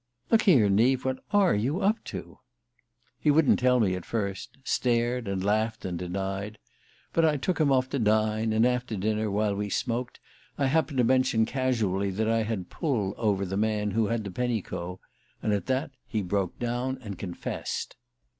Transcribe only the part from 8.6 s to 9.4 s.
after dinner,